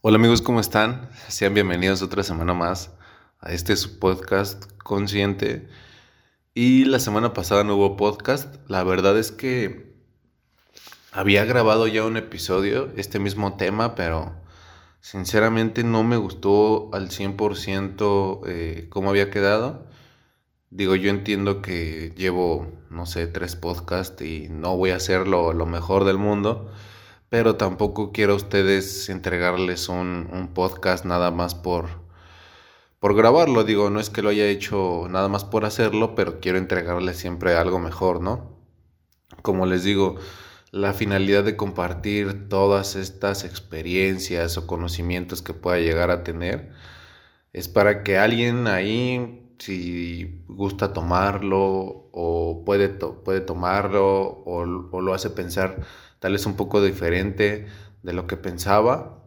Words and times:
Hola 0.00 0.14
amigos, 0.14 0.42
¿cómo 0.42 0.60
están? 0.60 1.10
Sean 1.26 1.54
bienvenidos 1.54 2.02
otra 2.02 2.22
semana 2.22 2.54
más 2.54 2.92
a 3.40 3.50
este 3.50 3.74
su 3.74 3.98
podcast 3.98 4.70
consciente. 4.84 5.68
Y 6.54 6.84
la 6.84 7.00
semana 7.00 7.32
pasada 7.32 7.64
no 7.64 7.74
hubo 7.74 7.96
podcast. 7.96 8.54
La 8.68 8.84
verdad 8.84 9.18
es 9.18 9.32
que 9.32 9.92
había 11.10 11.44
grabado 11.46 11.88
ya 11.88 12.04
un 12.04 12.16
episodio, 12.16 12.92
este 12.96 13.18
mismo 13.18 13.56
tema, 13.56 13.96
pero 13.96 14.36
sinceramente 15.00 15.82
no 15.82 16.04
me 16.04 16.16
gustó 16.16 16.90
al 16.94 17.08
100% 17.08 18.42
eh, 18.46 18.86
cómo 18.90 19.10
había 19.10 19.30
quedado. 19.30 19.88
Digo, 20.70 20.94
yo 20.94 21.10
entiendo 21.10 21.60
que 21.60 22.14
llevo, 22.16 22.70
no 22.88 23.04
sé, 23.04 23.26
tres 23.26 23.56
podcasts 23.56 24.22
y 24.22 24.46
no 24.48 24.76
voy 24.76 24.90
a 24.90 24.96
hacerlo 24.96 25.52
lo 25.52 25.66
mejor 25.66 26.04
del 26.04 26.18
mundo 26.18 26.70
pero 27.28 27.56
tampoco 27.56 28.12
quiero 28.12 28.32
a 28.34 28.36
ustedes 28.36 29.08
entregarles 29.08 29.88
un, 29.88 30.50
podcast 30.54 31.04
nada 31.04 31.30
más 31.30 31.54
por, 31.54 31.88
por 33.00 33.14
grabarlo. 33.14 33.64
Digo, 33.64 33.90
no 33.90 34.00
es 34.00 34.10
que 34.10 34.22
lo 34.22 34.30
haya 34.30 34.46
hecho 34.46 35.06
nada 35.10 35.28
más 35.28 35.44
por 35.44 35.64
hacerlo, 35.64 36.14
pero 36.14 36.40
quiero 36.40 36.58
entregarles 36.58 37.18
siempre 37.18 37.54
algo 37.54 37.78
mejor, 37.78 38.22
¿no? 38.22 38.56
Como 39.42 39.66
les 39.66 39.84
digo, 39.84 40.16
la 40.70 40.92
finalidad 40.94 41.44
de 41.44 41.56
compartir 41.56 42.48
todas 42.48 42.96
estas 42.96 43.44
experiencias 43.44 44.56
o 44.56 44.66
conocimientos 44.66 45.42
que 45.42 45.54
pueda 45.54 45.78
llegar 45.78 46.10
a 46.10 46.24
tener 46.24 46.72
es 47.52 47.68
para 47.68 48.02
que 48.02 48.18
alguien 48.18 48.66
ahí, 48.68 49.54
si 49.58 50.44
gusta 50.48 50.92
tomarlo 50.92 52.08
o 52.12 52.62
puede, 52.64 52.88
puede 52.88 53.40
tomarlo 53.40 54.06
o, 54.44 54.62
o 54.92 55.00
lo 55.00 55.14
hace 55.14 55.30
pensar 55.30 55.84
tal 56.18 56.32
vez 56.32 56.46
un 56.46 56.56
poco 56.56 56.82
diferente 56.82 57.66
de 58.02 58.12
lo 58.12 58.26
que 58.26 58.36
pensaba, 58.36 59.22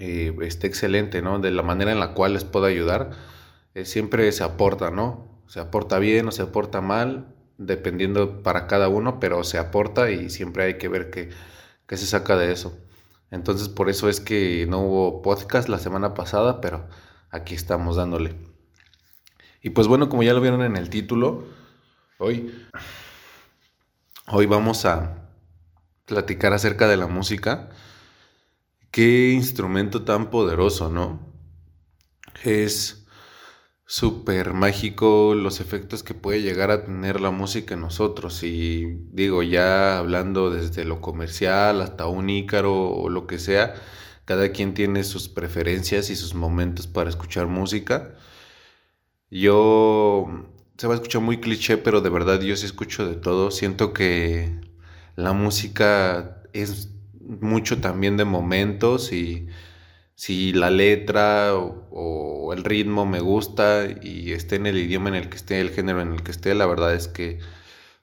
eh, 0.00 0.36
esté 0.42 0.66
excelente, 0.66 1.22
¿no? 1.22 1.38
De 1.38 1.50
la 1.50 1.62
manera 1.62 1.92
en 1.92 2.00
la 2.00 2.14
cual 2.14 2.34
les 2.34 2.44
puedo 2.44 2.66
ayudar, 2.66 3.10
eh, 3.74 3.84
siempre 3.84 4.30
se 4.32 4.44
aporta, 4.44 4.90
¿no? 4.90 5.42
Se 5.46 5.60
aporta 5.60 5.98
bien 5.98 6.28
o 6.28 6.32
se 6.32 6.42
aporta 6.42 6.80
mal, 6.80 7.34
dependiendo 7.58 8.42
para 8.42 8.66
cada 8.66 8.88
uno, 8.88 9.20
pero 9.20 9.44
se 9.44 9.58
aporta 9.58 10.10
y 10.10 10.30
siempre 10.30 10.64
hay 10.64 10.78
que 10.78 10.88
ver 10.88 11.10
qué, 11.10 11.30
qué 11.86 11.96
se 11.96 12.06
saca 12.06 12.36
de 12.36 12.52
eso. 12.52 12.76
Entonces 13.30 13.68
por 13.68 13.88
eso 13.88 14.08
es 14.08 14.20
que 14.20 14.66
no 14.68 14.80
hubo 14.80 15.22
podcast 15.22 15.68
la 15.68 15.78
semana 15.78 16.14
pasada, 16.14 16.60
pero 16.60 16.88
aquí 17.30 17.54
estamos 17.54 17.96
dándole. 17.96 18.36
Y 19.62 19.70
pues 19.70 19.86
bueno, 19.86 20.08
como 20.08 20.22
ya 20.22 20.34
lo 20.34 20.40
vieron 20.40 20.62
en 20.62 20.76
el 20.76 20.90
título, 20.90 21.44
hoy, 22.18 22.54
hoy 24.28 24.46
vamos 24.46 24.84
a, 24.84 25.23
platicar 26.06 26.52
acerca 26.52 26.88
de 26.88 26.96
la 26.96 27.06
música. 27.06 27.70
Qué 28.90 29.30
instrumento 29.32 30.04
tan 30.04 30.30
poderoso, 30.30 30.90
¿no? 30.90 31.20
Es 32.44 33.04
súper 33.86 34.54
mágico 34.54 35.34
los 35.34 35.60
efectos 35.60 36.02
que 36.02 36.14
puede 36.14 36.42
llegar 36.42 36.70
a 36.70 36.84
tener 36.84 37.20
la 37.20 37.30
música 37.30 37.74
en 37.74 37.80
nosotros. 37.80 38.42
Y 38.42 38.84
digo, 39.12 39.42
ya 39.42 39.98
hablando 39.98 40.50
desde 40.50 40.84
lo 40.84 41.00
comercial 41.00 41.80
hasta 41.80 42.06
un 42.06 42.30
ícaro 42.30 42.90
o 42.90 43.08
lo 43.08 43.26
que 43.26 43.38
sea, 43.38 43.74
cada 44.24 44.52
quien 44.52 44.74
tiene 44.74 45.04
sus 45.04 45.28
preferencias 45.28 46.10
y 46.10 46.16
sus 46.16 46.34
momentos 46.34 46.86
para 46.86 47.10
escuchar 47.10 47.46
música. 47.46 48.14
Yo, 49.30 50.26
se 50.78 50.86
va 50.86 50.94
a 50.94 50.96
escuchar 50.96 51.22
muy 51.22 51.40
cliché, 51.40 51.76
pero 51.76 52.00
de 52.00 52.10
verdad 52.10 52.40
yo 52.40 52.56
sí 52.56 52.66
escucho 52.66 53.06
de 53.06 53.16
todo. 53.16 53.50
Siento 53.50 53.92
que 53.92 54.60
la 55.16 55.32
música 55.32 56.42
es 56.52 56.90
mucho 57.20 57.80
también 57.80 58.16
de 58.16 58.24
momentos 58.24 59.12
y 59.12 59.48
si 60.14 60.52
la 60.52 60.70
letra 60.70 61.54
o, 61.54 62.52
el 62.52 62.64
ritmo 62.64 63.06
me 63.06 63.20
gusta 63.20 63.86
y 64.02 64.32
esté 64.32 64.56
en 64.56 64.66
el 64.66 64.78
idioma 64.78 65.08
en 65.08 65.16
el 65.16 65.28
que 65.28 65.36
esté, 65.36 65.60
el 65.60 65.70
género 65.70 66.02
en 66.02 66.12
el 66.12 66.22
que 66.22 66.30
esté, 66.30 66.54
la 66.54 66.66
verdad 66.66 66.94
es 66.94 67.08
que 67.08 67.40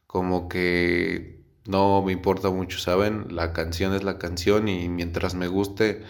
como 0.08 0.50
que 0.50 1.42
no 1.66 2.02
me 2.02 2.12
importa 2.12 2.50
mucho, 2.50 2.80
¿saben? 2.80 3.28
La 3.36 3.54
canción 3.54 3.94
es 3.94 4.04
la 4.04 4.18
canción 4.18 4.68
y 4.68 4.90
mientras 4.90 5.36
me 5.36 5.48
guste 5.48 6.04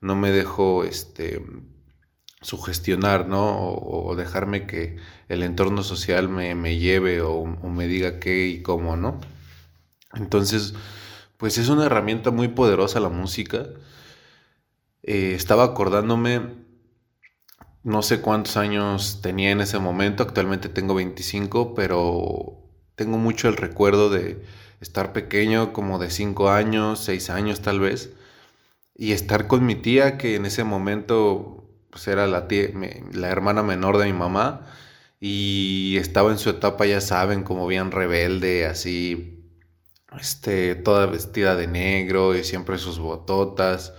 no 0.00 0.16
me 0.16 0.30
dejo 0.30 0.84
este 0.84 1.42
sugestionar, 2.40 3.28
¿no? 3.28 3.72
O, 3.74 4.16
dejarme 4.16 4.66
que 4.66 4.96
el 5.28 5.42
entorno 5.42 5.82
social 5.82 6.28
me, 6.28 6.78
lleve 6.78 7.20
o, 7.22 7.34
o 7.36 7.68
me 7.70 7.86
diga 7.86 8.18
qué 8.20 8.46
y 8.48 8.62
cómo, 8.62 8.96
¿no? 8.96 9.20
Entonces, 10.14 10.74
pues 11.38 11.58
es 11.58 11.68
una 11.68 11.86
herramienta 11.86 12.30
muy 12.30 12.48
poderosa 12.48 13.00
la 13.00 13.08
música. 13.08 13.66
Eh, 15.02 15.34
estaba 15.36 15.64
acordándome, 15.64 16.40
no 17.82 18.02
sé 18.02 18.20
cuántos 18.20 18.56
años 18.56 19.20
tenía 19.22 19.50
en 19.50 19.60
ese 19.60 19.78
momento, 19.78 20.22
actualmente 20.22 20.68
tengo 20.68 20.94
25, 20.94 21.74
pero 21.74 22.58
tengo 22.94 23.18
mucho 23.18 23.48
el 23.48 23.56
recuerdo 23.56 24.10
de 24.10 24.42
estar 24.80 25.12
pequeño, 25.12 25.72
como 25.72 25.98
de 25.98 26.10
5 26.10 26.50
años, 26.50 27.00
6 27.00 27.30
años 27.30 27.60
tal 27.62 27.80
vez, 27.80 28.10
y 28.96 29.12
estar 29.12 29.48
con 29.48 29.66
mi 29.66 29.76
tía, 29.76 30.18
que 30.18 30.36
en 30.36 30.46
ese 30.46 30.64
momento 30.64 31.64
pues 31.90 32.08
era 32.08 32.26
la, 32.26 32.48
la 33.12 33.28
hermana 33.30 33.62
menor 33.62 33.98
de 33.98 34.06
mi 34.06 34.14
mamá, 34.14 34.66
y 35.20 35.96
estaba 35.98 36.32
en 36.32 36.38
su 36.38 36.50
etapa, 36.50 36.86
ya 36.86 37.00
saben, 37.00 37.44
como 37.44 37.66
bien 37.66 37.90
rebelde, 37.92 38.66
así 38.66 39.31
este, 40.20 40.74
toda 40.74 41.06
vestida 41.06 41.56
de 41.56 41.66
negro 41.66 42.34
y 42.36 42.44
siempre 42.44 42.78
sus 42.78 42.98
bototas, 42.98 43.94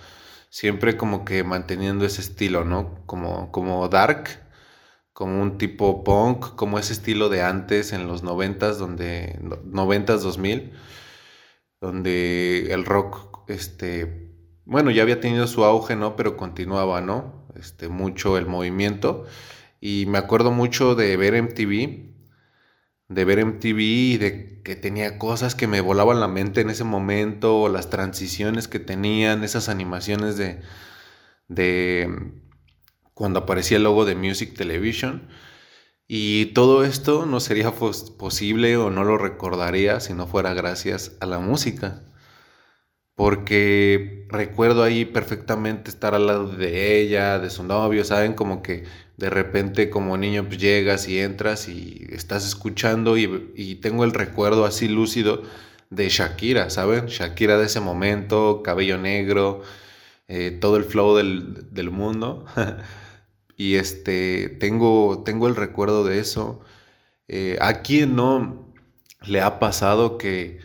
siempre 0.50 0.98
como 0.98 1.26
que 1.26 1.44
manteniendo 1.44 2.06
ese 2.06 2.22
estilo, 2.22 2.64
¿no? 2.66 3.04
Como, 3.06 3.52
como 3.52 3.88
dark, 3.90 4.30
como 5.14 5.42
un 5.42 5.58
tipo 5.58 6.04
punk, 6.04 6.56
como 6.56 6.80
ese 6.80 6.94
estilo 6.94 7.30
de 7.30 7.44
antes 7.44 7.94
en 7.94 8.08
los 8.08 8.24
noventas, 8.24 8.78
donde, 8.80 9.40
noventas, 9.66 10.24
dos 10.24 10.38
mil, 10.38 10.74
donde 11.82 12.74
el 12.74 12.86
rock, 12.86 13.50
este, 13.50 14.32
bueno, 14.66 14.92
ya 14.92 15.04
había 15.04 15.20
tenido 15.20 15.48
su 15.48 15.64
auge, 15.66 15.96
¿no? 15.96 16.16
Pero 16.16 16.38
continuaba, 16.38 17.02
¿no? 17.02 17.48
Este, 17.56 17.90
mucho 17.90 18.38
el 18.38 18.46
movimiento. 18.48 19.26
Y 19.82 20.06
me 20.08 20.18
acuerdo 20.18 20.52
mucho 20.52 20.96
de 20.96 21.18
ver 21.18 21.36
MTV 21.36 22.13
de 23.14 23.26
ver 23.26 23.46
MTV 23.46 23.80
y 23.80 24.18
de 24.18 24.62
que 24.64 24.76
tenía 24.76 25.18
cosas 25.20 25.56
que 25.56 25.68
me 25.68 25.82
volaban 25.82 26.20
la 26.20 26.28
mente 26.28 26.62
en 26.62 26.70
ese 26.70 26.84
momento, 26.84 27.60
o 27.62 27.70
las 27.70 27.90
transiciones 27.90 28.68
que 28.68 28.80
tenían, 28.80 29.44
esas 29.44 29.70
animaciones 29.70 30.38
de, 30.38 30.62
de 31.48 32.34
cuando 33.14 33.40
aparecía 33.40 33.78
el 33.78 33.84
logo 33.84 34.06
de 34.06 34.16
Music 34.16 34.56
Television. 34.56 35.30
Y 36.08 36.48
todo 36.48 36.84
esto 36.84 37.26
no 37.26 37.40
sería 37.40 37.72
posible 37.72 38.78
o 38.78 38.90
no 38.90 39.04
lo 39.04 39.18
recordaría 39.18 40.00
si 40.00 40.14
no 40.14 40.28
fuera 40.28 40.54
gracias 40.54 41.18
a 41.22 41.26
la 41.26 41.40
música. 41.40 42.04
Porque 43.16 44.26
recuerdo 44.30 44.84
ahí 44.84 45.06
perfectamente 45.06 45.90
estar 45.90 46.16
al 46.16 46.28
lado 46.28 46.48
de 46.48 47.00
ella, 47.00 47.40
de 47.40 47.50
su 47.50 47.64
novio, 47.64 48.04
¿saben? 48.04 48.34
Como 48.34 48.64
que 48.64 48.86
de 49.18 49.30
repente 49.30 49.90
como 49.90 50.18
niño 50.18 50.46
pues 50.48 50.58
llegas 50.58 51.08
y 51.08 51.20
entras 51.20 51.68
y 51.70 52.08
estás 52.10 52.46
escuchando 52.48 53.18
y, 53.18 53.76
tengo 53.82 54.04
el 54.04 54.14
recuerdo 54.14 54.66
así 54.66 54.88
lúcido 54.88 55.44
de 55.90 56.10
Shakira, 56.10 56.70
¿saben? 56.70 57.06
Shakira 57.08 57.58
de 57.58 57.66
ese 57.68 57.80
momento, 57.80 58.64
cabello 58.64 58.98
negro, 58.98 59.62
eh, 60.28 60.52
todo 60.60 60.78
el 60.78 60.84
flow 60.86 61.16
del, 61.16 61.92
mundo. 61.92 62.46
y 63.58 63.76
este, 63.76 64.50
tengo, 64.50 65.24
tengo 65.24 65.48
el 65.48 65.56
recuerdo 65.56 66.04
de 66.04 66.20
eso. 66.20 66.62
Eh, 67.28 67.58
¿A 67.62 67.82
quién 67.82 68.16
no 68.16 68.74
le 69.22 69.42
ha 69.42 69.60
pasado 69.60 70.18
que 70.18 70.60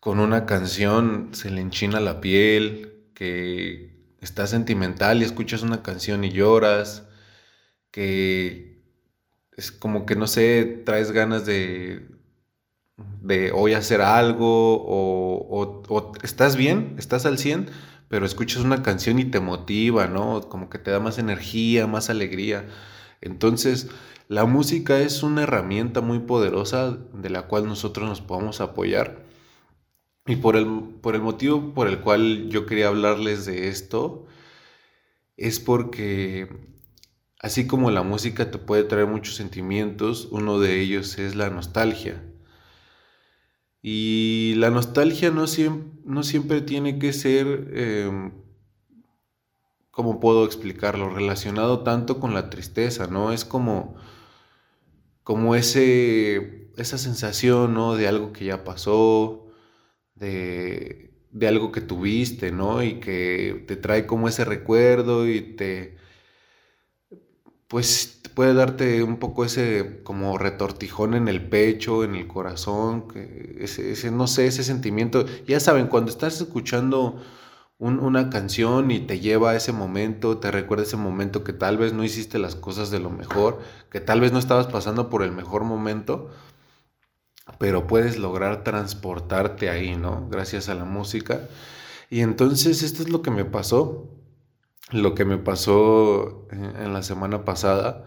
con 0.00 0.20
una 0.20 0.46
canción 0.46 1.30
se 1.32 1.50
le 1.50 1.60
enchina 1.60 2.00
la 2.00 2.20
piel, 2.20 2.94
que 3.14 4.16
estás 4.20 4.50
sentimental 4.50 5.22
y 5.22 5.24
escuchas 5.24 5.62
una 5.62 5.82
canción 5.82 6.24
y 6.24 6.30
lloras? 6.30 7.08
que 7.90 8.82
es 9.56 9.72
como 9.72 10.06
que 10.06 10.16
no 10.16 10.26
sé, 10.26 10.82
traes 10.86 11.12
ganas 11.12 11.46
de, 11.46 12.08
de 13.22 13.52
hoy 13.52 13.74
hacer 13.74 14.02
algo 14.02 14.76
o, 14.76 15.84
o, 15.88 16.12
estás 16.22 16.56
bien, 16.56 16.94
estás 16.98 17.26
al 17.26 17.38
100, 17.38 17.70
pero 18.08 18.26
escuchas 18.26 18.62
una 18.62 18.82
canción 18.82 19.18
y 19.18 19.24
te 19.26 19.40
motiva, 19.40 20.06
¿no? 20.06 20.48
Como 20.48 20.70
que 20.70 20.78
te 20.78 20.90
da 20.90 21.00
más 21.00 21.18
energía, 21.18 21.86
más 21.86 22.10
alegría. 22.10 22.66
Entonces, 23.20 23.88
la 24.28 24.44
música 24.46 25.00
es 25.00 25.22
una 25.22 25.42
herramienta 25.42 26.00
muy 26.00 26.20
poderosa 26.20 26.96
de 27.14 27.30
la 27.30 27.42
cual 27.48 27.66
nosotros 27.66 28.08
nos 28.08 28.20
podemos 28.20 28.60
apoyar. 28.60 29.27
Y 30.28 30.36
por 30.36 30.56
el, 30.56 30.66
por 31.00 31.16
el 31.16 31.22
motivo 31.22 31.74
por 31.74 31.88
el 31.88 32.00
cual 32.00 32.48
yo 32.48 32.66
quería 32.66 32.88
hablarles 32.88 33.46
de 33.46 33.68
esto, 33.68 34.26
es 35.36 35.58
porque 35.58 36.48
Así 37.40 37.68
como 37.68 37.90
la 37.90 38.02
música 38.02 38.50
te 38.50 38.58
puede 38.58 38.82
traer 38.84 39.06
muchos 39.06 39.36
sentimientos, 39.36 40.28
uno 40.32 40.58
de 40.58 40.80
ellos 40.80 41.18
es 41.18 41.36
la 41.36 41.50
nostalgia. 41.50 42.24
Y 43.80 44.54
la 44.56 44.70
nostalgia 44.70 45.30
no 45.30 45.46
siempre, 45.46 46.00
no 46.04 46.24
siempre 46.24 46.60
tiene 46.62 46.98
que 46.98 47.12
ser 47.12 47.70
em, 47.74 48.32
¿cómo 49.92 50.18
puedo 50.20 50.44
explicarlo? 50.44 51.10
Relacionado 51.10 51.84
tanto 51.84 52.18
con 52.18 52.34
la 52.34 52.50
tristeza, 52.50 53.06
¿no? 53.06 53.32
Es 53.32 53.44
como, 53.44 53.94
como 55.22 55.54
ese, 55.54 56.72
esa 56.76 56.98
sensación, 56.98 57.74
¿no? 57.74 57.94
De 57.94 58.08
algo 58.08 58.32
que 58.32 58.46
ya 58.46 58.64
pasó, 58.64 59.47
de, 60.18 61.10
de 61.32 61.48
algo 61.48 61.72
que 61.72 61.80
tuviste, 61.80 62.52
¿no? 62.52 62.82
Y 62.82 63.00
que 63.00 63.64
te 63.66 63.76
trae 63.76 64.06
como 64.06 64.28
ese 64.28 64.44
recuerdo 64.44 65.28
y 65.28 65.40
te, 65.56 65.96
pues 67.68 68.20
puede 68.34 68.54
darte 68.54 69.02
un 69.02 69.18
poco 69.18 69.44
ese 69.44 70.00
como 70.04 70.38
retortijón 70.38 71.14
en 71.14 71.28
el 71.28 71.48
pecho, 71.48 72.04
en 72.04 72.14
el 72.14 72.28
corazón, 72.28 73.08
que 73.08 73.56
ese, 73.60 74.10
no 74.10 74.26
sé, 74.26 74.46
ese 74.46 74.64
sentimiento. 74.64 75.26
Ya 75.46 75.60
saben, 75.60 75.88
cuando 75.88 76.10
estás 76.10 76.40
escuchando 76.40 77.20
una 77.78 78.30
canción 78.30 78.90
y 78.90 79.00
te 79.00 79.20
lleva 79.20 79.50
a 79.50 79.56
ese 79.56 79.72
momento, 79.72 80.38
te 80.38 80.50
recuerda 80.50 80.84
ese 80.84 80.96
momento 80.96 81.44
que 81.44 81.52
tal 81.52 81.78
vez 81.78 81.92
no 81.92 82.04
hiciste 82.04 82.38
las 82.38 82.54
cosas 82.56 82.90
de 82.90 83.00
lo 83.00 83.10
mejor, 83.10 83.60
que 83.90 84.00
tal 84.00 84.20
vez 84.20 84.32
no 84.32 84.38
estabas 84.38 84.68
pasando 84.68 85.10
por 85.10 85.22
el 85.22 85.32
mejor 85.32 85.64
momento, 85.64 86.30
pero 87.58 87.86
puedes 87.86 88.18
lograr 88.18 88.64
transportarte 88.64 89.70
ahí, 89.70 89.96
¿no? 89.96 90.28
Gracias 90.30 90.68
a 90.68 90.74
la 90.74 90.84
música. 90.84 91.48
Y 92.10 92.20
entonces 92.20 92.82
esto 92.82 93.02
es 93.02 93.10
lo 93.10 93.22
que 93.22 93.30
me 93.30 93.44
pasó 93.44 94.18
lo 94.90 95.14
que 95.14 95.24
me 95.24 95.38
pasó 95.38 96.48
en 96.50 96.92
la 96.92 97.02
semana 97.02 97.44
pasada, 97.44 98.06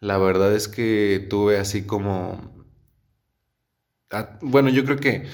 la 0.00 0.18
verdad 0.18 0.54
es 0.54 0.68
que 0.68 1.26
tuve 1.30 1.58
así 1.58 1.82
como... 1.86 2.64
Ah, 4.10 4.38
bueno, 4.40 4.70
yo 4.70 4.84
creo 4.84 4.98
que 4.98 5.26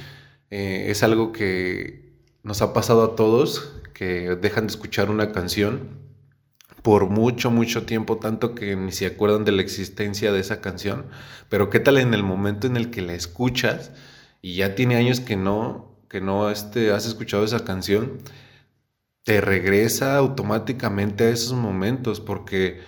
eh, 0.51 0.87
es 0.89 1.03
algo 1.03 1.33
que 1.33 2.21
nos 2.43 2.61
ha 2.63 2.73
pasado 2.73 3.03
a 3.05 3.17
todos, 3.17 3.81
que 3.95 4.37
dejan 4.37 4.67
de 4.67 4.73
escuchar 4.73 5.11
una 5.11 5.33
canción 5.33 6.06
por 6.87 7.11
mucho, 7.11 7.51
mucho 7.51 7.85
tiempo, 7.85 8.19
tanto 8.19 8.55
que 8.55 8.77
ni 8.77 8.93
se 8.93 9.07
acuerdan 9.07 9.45
de 9.45 9.51
la 9.51 9.61
existencia 9.61 10.31
de 10.31 10.39
esa 10.39 10.61
canción. 10.61 11.07
Pero 11.49 11.69
qué 11.69 11.81
tal 11.81 11.99
en 11.99 12.15
el 12.15 12.23
momento 12.23 12.69
en 12.69 12.77
el 12.77 12.93
que 12.93 13.03
la 13.03 13.13
escuchas 13.15 13.91
y 14.41 14.55
ya 14.55 14.77
tiene 14.77 14.95
años 14.95 15.19
que 15.19 15.35
no, 15.35 15.99
que 16.09 16.21
no 16.21 16.49
este, 16.49 16.93
has 16.93 17.05
escuchado 17.05 17.45
esa 17.45 17.65
canción 17.65 18.19
te 19.25 19.41
regresa 19.41 20.17
automáticamente 20.17 21.25
a 21.25 21.31
esos 21.31 21.55
momentos 21.55 22.21
porque, 22.21 22.83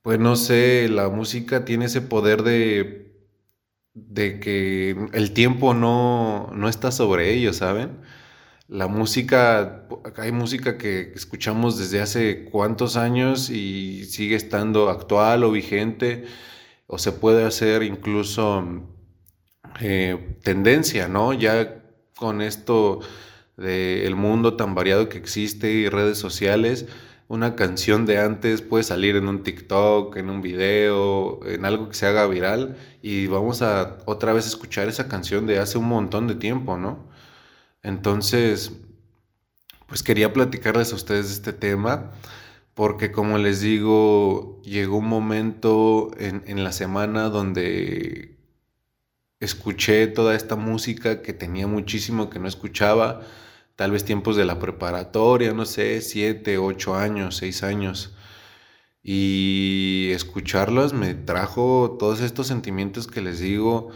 pues 0.00 0.18
no 0.18 0.36
sé, 0.36 0.88
la 0.88 1.10
música 1.10 1.66
tiene 1.66 1.84
ese 1.84 2.00
poder 2.00 2.42
de, 2.42 3.28
de 3.92 4.40
que 4.40 4.96
el 5.12 5.32
tiempo 5.34 5.74
no, 5.74 6.50
no 6.54 6.70
está 6.70 6.90
sobre 6.90 7.34
ello, 7.34 7.52
¿saben? 7.52 7.98
La 8.68 8.86
música, 8.86 9.86
hay 10.16 10.32
música 10.32 10.78
que 10.78 11.12
escuchamos 11.14 11.78
desde 11.78 12.00
hace 12.00 12.44
cuántos 12.44 12.96
años 12.96 13.50
y 13.50 14.04
sigue 14.04 14.36
estando 14.36 14.88
actual 14.88 15.44
o 15.44 15.50
vigente, 15.50 16.24
o 16.86 16.98
se 16.98 17.12
puede 17.12 17.44
hacer 17.44 17.82
incluso 17.82 18.64
eh, 19.80 20.38
tendencia, 20.42 21.08
¿no? 21.08 21.32
Ya 21.32 21.82
con 22.16 22.40
esto 22.40 23.00
del 23.56 24.14
mundo 24.16 24.56
tan 24.56 24.74
variado 24.74 25.08
que 25.08 25.18
existe 25.18 25.70
y 25.72 25.88
redes 25.88 26.18
sociales, 26.18 26.86
una 27.28 27.56
canción 27.56 28.06
de 28.06 28.18
antes 28.18 28.62
puede 28.62 28.84
salir 28.84 29.16
en 29.16 29.28
un 29.28 29.42
TikTok, 29.42 30.16
en 30.16 30.30
un 30.30 30.42
video, 30.42 31.40
en 31.46 31.64
algo 31.64 31.88
que 31.88 31.94
se 31.94 32.06
haga 32.06 32.26
viral 32.26 32.76
y 33.02 33.26
vamos 33.26 33.62
a 33.62 33.98
otra 34.06 34.32
vez 34.32 34.46
escuchar 34.46 34.88
esa 34.88 35.08
canción 35.08 35.46
de 35.46 35.58
hace 35.58 35.78
un 35.78 35.88
montón 35.88 36.28
de 36.28 36.34
tiempo, 36.36 36.76
¿no? 36.76 37.11
Entonces, 37.82 38.72
pues 39.86 40.02
quería 40.02 40.32
platicarles 40.32 40.92
a 40.92 40.96
ustedes 40.96 41.28
de 41.28 41.34
este 41.34 41.52
tema 41.52 42.12
porque 42.74 43.12
como 43.12 43.38
les 43.38 43.60
digo, 43.60 44.60
llegó 44.62 44.98
un 44.98 45.08
momento 45.08 46.10
en, 46.18 46.42
en 46.46 46.64
la 46.64 46.72
semana 46.72 47.28
donde 47.28 48.38
escuché 49.40 50.06
toda 50.06 50.34
esta 50.34 50.56
música 50.56 51.22
que 51.22 51.32
tenía 51.32 51.66
muchísimo 51.66 52.30
que 52.30 52.38
no 52.38 52.48
escuchaba, 52.48 53.22
tal 53.76 53.90
vez 53.92 54.04
tiempos 54.04 54.36
de 54.36 54.44
la 54.44 54.58
preparatoria, 54.58 55.52
no 55.52 55.66
sé, 55.66 56.00
siete, 56.00 56.58
ocho 56.58 56.94
años, 56.96 57.36
seis 57.36 57.62
años. 57.62 58.14
Y 59.02 60.10
escucharlas 60.12 60.92
me 60.92 61.14
trajo 61.14 61.96
todos 61.98 62.20
estos 62.20 62.46
sentimientos 62.46 63.06
que 63.08 63.20
les 63.20 63.40
digo, 63.40 63.90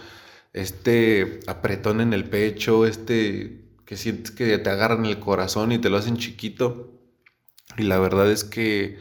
este 0.52 1.40
apretón 1.46 2.00
en 2.00 2.12
el 2.12 2.28
pecho, 2.28 2.86
este 2.86 3.65
que 3.86 3.96
sientes 3.96 4.32
que 4.32 4.58
te 4.58 4.70
agarran 4.70 5.06
el 5.06 5.20
corazón 5.20 5.72
y 5.72 5.78
te 5.78 5.88
lo 5.88 5.96
hacen 5.96 6.18
chiquito. 6.18 6.92
Y 7.78 7.84
la 7.84 7.98
verdad 7.98 8.30
es 8.30 8.44
que 8.44 8.98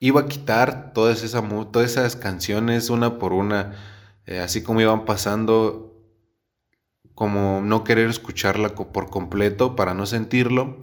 iba 0.00 0.22
a 0.22 0.28
quitar 0.28 0.92
todas, 0.92 1.22
esas, 1.22 1.42
todas 1.72 1.92
esas 1.92 2.16
canciones 2.16 2.90
una 2.90 3.18
por 3.18 3.32
una 3.32 3.74
eh, 4.26 4.38
así 4.38 4.62
como 4.62 4.80
iban 4.80 5.04
pasando, 5.04 5.94
como 7.14 7.60
no 7.62 7.84
querer 7.84 8.08
escucharla 8.10 8.74
por 8.74 9.10
completo 9.10 9.76
para 9.76 9.94
no 9.94 10.06
sentirlo. 10.06 10.78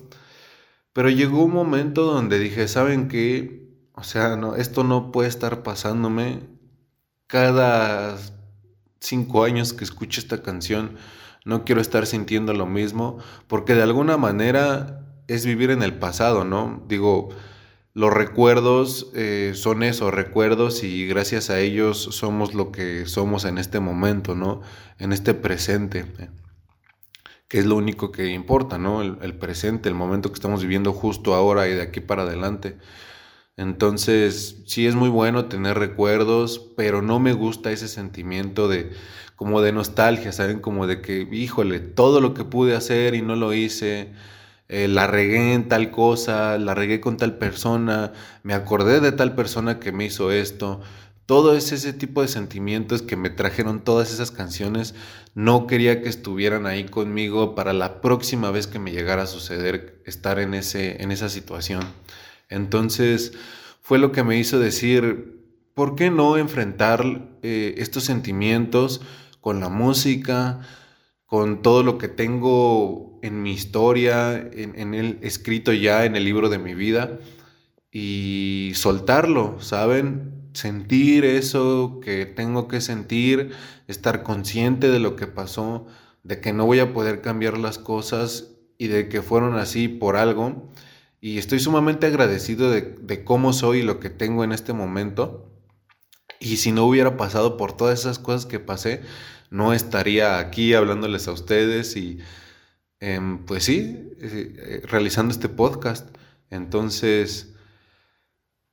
Pero 0.94 1.10
llegó 1.10 1.44
un 1.46 1.54
momento 1.54 2.04
donde 2.04 2.40
dije, 2.40 2.68
¿saben 2.68 3.08
qué? 3.08 3.70
O 3.94 4.04
sea, 4.04 4.36
no, 4.36 4.56
esto 4.56 4.84
no 4.84 5.12
puede 5.12 5.30
estar 5.30 5.64
pasándome. 5.64 6.42
Cada 7.28 8.18
cinco 9.00 9.44
años 9.44 9.74
que 9.74 9.84
escucho 9.84 10.20
esta 10.20 10.42
canción, 10.44 10.98
no 11.46 11.66
quiero 11.66 11.82
estar 11.82 12.06
sintiendo 12.06 12.54
lo 12.54 12.66
mismo, 12.66 13.18
porque 13.48 13.76
de 13.76 13.84
alguna 13.84 14.18
manera 14.18 15.06
es 15.28 15.46
vivir 15.46 15.72
en 15.72 15.84
el 15.84 15.94
pasado, 15.94 16.44
¿no? 16.44 16.84
Digo, 16.88 17.30
los 17.94 18.14
recuerdos 18.14 19.12
eh, 19.14 19.54
son 19.56 19.84
esos 19.84 20.14
recuerdos 20.14 20.84
y 20.84 21.08
gracias 21.08 21.50
a 21.50 21.60
ellos 21.60 21.98
somos 22.12 22.54
lo 22.54 22.72
que 22.72 23.06
somos 23.06 23.46
en 23.46 23.58
este 23.58 23.80
momento, 23.80 24.36
¿no? 24.36 24.62
En 25.00 25.12
este 25.12 25.34
presente, 25.34 26.06
que 27.48 27.60
es 27.60 27.66
lo 27.66 27.76
único 27.76 28.12
que 28.12 28.28
importa, 28.28 28.78
¿no? 28.78 29.02
El, 29.02 29.36
presente, 29.36 29.90
el 29.90 29.96
momento 29.96 30.30
que 30.30 30.36
estamos 30.36 30.62
viviendo 30.62 30.94
justo 30.94 31.34
ahora 31.34 31.68
y 31.68 31.74
de 31.74 31.82
aquí 31.82 32.00
para 32.00 32.24
adelante. 32.24 32.78
Entonces, 33.60 34.58
sí 34.66 34.88
es 34.88 34.96
muy 34.96 35.10
bueno 35.10 35.46
tener 35.46 35.78
recuerdos, 35.78 36.60
pero 36.78 37.02
no 37.02 37.20
me 37.20 37.34
gusta 37.34 37.72
ese 37.72 37.90
sentimiento 37.90 38.68
de 38.70 38.92
como 39.36 39.62
de 39.62 39.74
nostalgia, 39.74 40.32
¿saben? 40.32 40.60
Como 40.60 40.88
de 40.88 41.02
que, 41.02 41.28
híjole, 41.32 41.80
todo 41.80 42.22
lo 42.22 42.34
que 42.34 42.46
pude 42.46 42.76
hacer 42.76 43.16
y 43.16 43.22
no 43.22 43.36
lo 43.36 43.54
hice 43.54 44.12
eh, 44.70 44.88
la 44.88 45.08
regué 45.08 45.54
en 45.54 45.68
tal 45.68 45.90
cosa, 45.92 46.58
la 46.60 46.76
regué 46.76 47.02
con 47.02 47.18
tal 47.18 47.38
persona, 47.40 48.14
me 48.44 48.54
acordé 48.54 49.02
de 49.02 49.12
tal 49.12 49.34
persona 49.36 49.80
que 49.80 49.92
me 49.92 50.06
hizo 50.06 50.32
esto. 50.32 50.82
Todo 51.26 51.56
ese, 51.56 51.76
ese 51.76 51.92
tipo 51.94 52.22
de 52.22 52.28
sentimientos 52.28 53.02
que 53.02 53.16
me 53.16 53.30
trajeron 53.32 53.84
todas 53.84 54.14
esas 54.14 54.32
canciones, 54.32 54.96
no 55.36 55.68
quería 55.68 56.02
que 56.02 56.10
estuvieran 56.10 56.66
ahí 56.68 56.86
conmigo 56.86 57.56
para 57.56 57.74
la 57.74 58.00
próxima 58.02 58.52
vez 58.52 58.68
que 58.68 58.80
me 58.80 58.92
llegara 58.92 59.24
a 59.24 59.28
suceder 59.28 60.02
estar 60.06 60.40
en, 60.40 60.54
ese, 60.54 61.02
en 61.04 61.12
esa 61.12 61.30
situación. 61.30 61.84
Entonces 62.50 63.34
fue 63.82 64.00
lo 64.00 64.12
que 64.12 64.24
me 64.24 64.38
hizo 64.38 64.60
decir, 64.60 65.40
¿por 65.74 65.96
qué 65.96 66.12
no 66.12 66.38
enfrentar 66.38 67.30
eh, 67.42 67.76
estos 67.78 68.04
sentimientos 68.04 69.02
con 69.40 69.60
la 69.60 69.70
música, 69.70 70.60
con 71.26 71.62
todo 71.62 71.84
lo 71.84 71.98
que 71.98 72.08
tengo 72.08 73.20
en 73.22 73.42
mi 73.42 73.52
historia, 73.52 74.36
en, 74.36 74.94
el 74.94 75.20
escrito 75.22 75.72
ya 75.74 76.06
en 76.06 76.16
el 76.16 76.26
libro 76.26 76.50
de 76.50 76.58
mi 76.58 76.74
vida 76.74 77.20
y 77.92 78.72
soltarlo, 78.76 79.62
¿saben? 79.62 80.50
Sentir 80.54 81.26
eso 81.26 82.00
que 82.04 82.26
tengo 82.26 82.68
que 82.68 82.82
sentir, 82.82 83.52
estar 83.88 84.24
consciente 84.24 84.90
de 84.90 85.00
lo 85.00 85.16
que 85.16 85.28
pasó, 85.28 85.86
de 86.24 86.42
que 86.42 86.52
no 86.52 86.66
voy 86.66 86.80
a 86.80 86.94
poder 86.94 87.22
cambiar 87.22 87.58
las 87.58 87.78
cosas 87.78 88.56
y 88.78 88.88
de 88.88 89.08
que 89.08 89.22
fueron 89.22 89.56
así 89.56 89.88
por 89.88 90.16
algo. 90.16 90.70
Y 91.22 91.38
estoy 91.38 91.60
sumamente 91.60 92.08
agradecido 92.08 92.72
de, 92.72 93.24
cómo 93.24 93.54
soy 93.54 93.80
y 93.80 93.84
lo 93.84 94.00
que 94.00 94.10
tengo 94.10 94.44
en 94.44 94.52
este 94.52 94.74
momento. 94.74 95.52
Y 96.40 96.58
si 96.58 96.72
no 96.72 96.86
hubiera 96.86 97.18
pasado 97.18 97.58
por 97.58 97.76
todas 97.76 98.00
esas 98.00 98.20
cosas 98.20 98.46
que 98.46 98.60
pasé, 98.60 99.02
no 99.50 99.74
estaría 99.74 100.40
aquí 100.40 100.74
hablándoles 100.74 101.28
a 101.28 101.34
ustedes 101.34 101.98
y 101.98 102.20
em, 103.02 103.46
pues 103.46 103.66
sí, 103.66 104.14
eh, 104.22 104.56
eh, 104.58 104.82
realizando 104.86 105.34
este 105.34 105.50
podcast. 105.50 106.16
Entonces, 106.50 107.54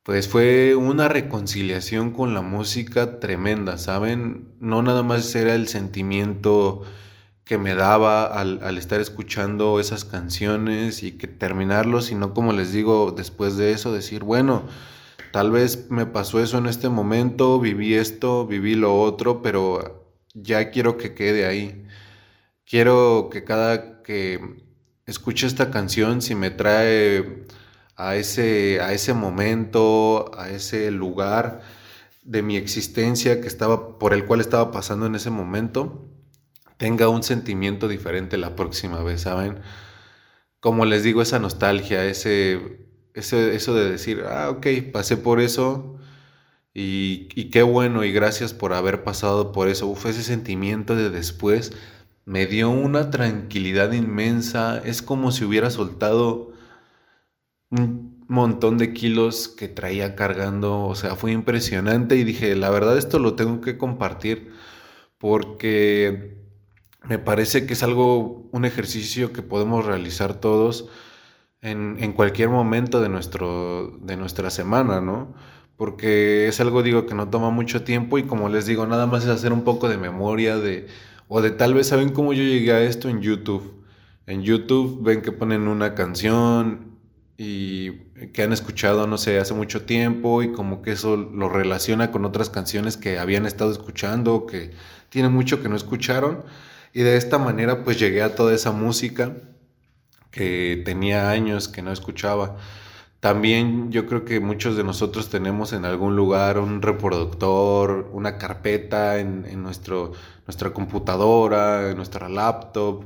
pues 0.03 0.29
fue 0.29 0.75
una 0.75 1.09
reconciliación 1.09 2.11
con 2.11 2.33
la 2.33 2.41
música 2.41 3.19
tremenda, 3.19 3.77
¿saben? 3.77 4.53
No 4.61 4.81
nada 4.81 5.03
más 5.03 5.35
era 5.35 5.53
el 5.53 5.67
sentimiento 5.67 6.83
que 7.47 7.57
me 7.57 7.75
daba 7.75 8.25
al, 8.25 8.59
al, 8.61 8.77
estar 8.77 8.99
escuchando 8.99 9.79
esas 9.79 10.05
canciones 10.05 11.01
y 11.03 11.13
que 11.13 11.27
terminarlo, 11.27 12.01
sino 12.01 12.33
como 12.33 12.51
les 12.53 12.73
digo, 12.73 13.13
después 13.15 13.55
de 13.57 13.71
eso, 13.71 13.93
decir, 13.93 14.23
bueno, 14.23 14.63
tal 15.31 15.51
vez 15.51 15.89
me 15.89 16.05
pasó 16.05 16.41
eso 16.41 16.57
en 16.57 16.67
este 16.67 16.89
momento, 16.89 17.59
viví 17.59 17.93
esto, 17.95 18.45
viví 18.45 18.75
lo 18.75 18.99
otro, 18.99 19.41
pero 19.41 20.13
ya 20.33 20.71
quiero 20.71 20.97
que 20.97 21.13
quede 21.13 21.45
ahí. 21.45 21.85
Quiero 22.65 23.29
que 23.31 23.43
cada 23.43 24.03
que 24.03 24.39
escuche 25.05 25.47
esta 25.47 25.71
canción, 25.71 26.21
si 26.21 26.35
me 26.35 26.51
trae 26.51 27.45
a 27.95 28.15
ese, 28.15 28.79
a 28.81 28.93
ese 28.93 29.13
momento, 29.13 30.31
a 30.37 30.49
ese 30.49 30.91
lugar 30.91 31.61
de 32.23 32.41
mi 32.41 32.57
existencia 32.57 33.41
que 33.41 33.47
estaba, 33.47 33.97
por 33.99 34.13
el 34.13 34.25
cual 34.25 34.41
estaba 34.41 34.71
pasando 34.71 35.05
en 35.05 35.15
ese 35.15 35.29
momento, 35.29 36.09
tenga 36.77 37.09
un 37.09 37.23
sentimiento 37.23 37.87
diferente 37.87 38.37
la 38.37 38.55
próxima 38.55 39.03
vez, 39.03 39.21
¿saben? 39.21 39.59
Como 40.59 40.85
les 40.85 41.03
digo, 41.03 41.21
esa 41.21 41.39
nostalgia, 41.39 42.05
ese, 42.05 42.87
ese 43.13 43.55
eso 43.55 43.73
de 43.75 43.89
decir, 43.91 44.23
ah, 44.27 44.49
ok, 44.49 44.67
pasé 44.91 45.17
por 45.17 45.39
eso 45.41 45.97
y, 46.73 47.29
y, 47.35 47.49
qué 47.51 47.63
bueno 47.63 48.03
y 48.03 48.11
gracias 48.11 48.53
por 48.53 48.73
haber 48.73 49.03
pasado 49.03 49.51
por 49.51 49.69
eso. 49.69 49.87
Uf, 49.87 50.05
ese 50.07 50.23
sentimiento 50.23 50.95
de 50.95 51.09
después 51.09 51.73
me 52.25 52.45
dio 52.47 52.69
una 52.69 53.09
tranquilidad 53.11 53.93
inmensa, 53.93 54.79
es 54.85 55.01
como 55.01 55.31
si 55.31 55.45
hubiera 55.45 55.69
soltado 55.71 56.53
un 57.71 58.25
montón 58.27 58.77
de 58.77 58.93
kilos 58.93 59.47
que 59.47 59.67
traía 59.67 60.15
cargando, 60.15 60.85
o 60.85 60.95
sea, 60.95 61.15
fue 61.15 61.31
impresionante 61.31 62.15
y 62.17 62.23
dije, 62.23 62.55
la 62.55 62.69
verdad 62.69 62.97
esto 62.97 63.19
lo 63.19 63.35
tengo 63.35 63.61
que 63.61 63.77
compartir 63.77 64.51
porque 65.17 66.36
me 67.07 67.19
parece 67.19 67.65
que 67.65 67.73
es 67.73 67.83
algo, 67.83 68.49
un 68.51 68.65
ejercicio 68.65 69.33
que 69.33 69.41
podemos 69.41 69.85
realizar 69.85 70.35
todos 70.35 70.89
en, 71.61 71.97
en 71.99 72.13
cualquier 72.13 72.49
momento 72.49 73.01
de, 73.01 73.09
nuestro, 73.09 73.97
de 74.01 74.17
nuestra 74.17 74.49
semana, 74.49 75.01
¿no? 75.01 75.33
Porque 75.77 76.47
es 76.47 76.59
algo, 76.59 76.83
digo, 76.83 77.05
que 77.05 77.15
no 77.15 77.29
toma 77.29 77.49
mucho 77.51 77.83
tiempo 77.83 78.17
y 78.17 78.23
como 78.23 78.49
les 78.49 78.65
digo, 78.65 78.85
nada 78.87 79.07
más 79.07 79.23
es 79.23 79.29
hacer 79.29 79.53
un 79.53 79.63
poco 79.63 79.89
de 79.89 79.97
memoria 79.97 80.57
de, 80.57 80.87
o 81.27 81.41
de 81.41 81.51
tal 81.51 81.73
vez, 81.73 81.87
¿saben 81.87 82.09
cómo 82.09 82.33
yo 82.33 82.43
llegué 82.43 82.71
a 82.73 82.81
esto 82.81 83.09
en 83.09 83.21
YouTube? 83.21 83.83
En 84.25 84.43
YouTube 84.43 85.01
ven 85.03 85.21
que 85.21 85.31
ponen 85.31 85.67
una 85.67 85.95
canción 85.95 86.97
y 87.37 87.91
que 88.33 88.43
han 88.43 88.51
escuchado, 88.51 89.05
no 89.07 89.17
sé, 89.17 89.39
hace 89.39 89.53
mucho 89.53 89.83
tiempo 89.83 90.41
y 90.41 90.51
como 90.51 90.81
que 90.81 90.91
eso 90.91 91.15
lo 91.15 91.49
relaciona 91.49 92.11
con 92.11 92.25
otras 92.25 92.49
canciones 92.49 92.97
que 92.97 93.19
habían 93.19 93.45
estado 93.45 93.71
escuchando, 93.71 94.47
que 94.47 94.71
tienen 95.09 95.31
mucho 95.31 95.61
que 95.61 95.69
no 95.69 95.75
escucharon. 95.75 96.43
Y 96.93 97.01
de 97.01 97.17
esta 97.17 97.37
manera 97.37 97.83
pues 97.83 97.99
llegué 97.99 98.21
a 98.21 98.35
toda 98.35 98.53
esa 98.53 98.71
música 98.71 99.33
que 100.31 100.81
tenía 100.85 101.29
años 101.29 101.67
que 101.67 101.81
no 101.81 101.91
escuchaba. 101.91 102.57
También 103.19 103.91
yo 103.91 104.05
creo 104.05 104.25
que 104.25 104.39
muchos 104.39 104.77
de 104.77 104.83
nosotros 104.83 105.29
tenemos 105.29 105.73
en 105.73 105.85
algún 105.85 106.15
lugar 106.15 106.59
un 106.59 106.81
reproductor, 106.81 108.09
una 108.13 108.37
carpeta 108.37 109.19
en, 109.19 109.63
nuestro, 109.63 110.13
nuestra 110.45 110.71
computadora, 110.71 111.89
en 111.89 111.97
nuestra 111.97 112.29
laptop, 112.29 113.05